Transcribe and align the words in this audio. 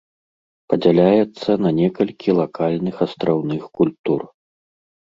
Падзяляецца 0.73 1.49
на 1.65 1.73
некалькі 1.81 2.37
лакальных 2.41 2.95
астраўных 3.09 3.73
культур. 3.81 4.31